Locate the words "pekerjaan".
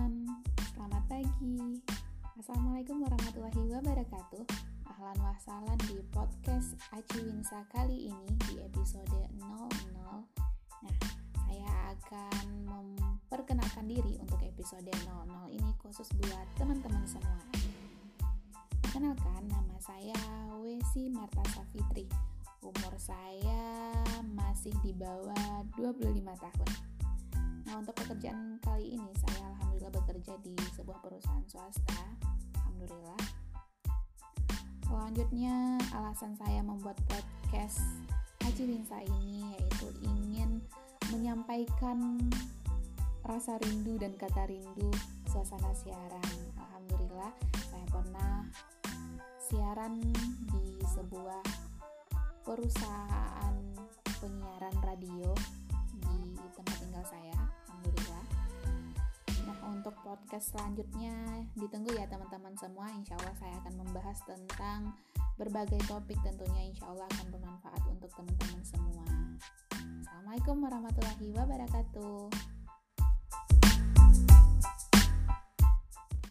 28.00-28.56